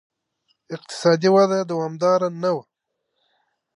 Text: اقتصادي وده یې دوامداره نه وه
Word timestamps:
اقتصادي 0.75 1.29
وده 1.35 1.55
یې 1.59 1.67
دوامداره 1.71 2.27
نه 2.41 2.51
وه 2.55 2.63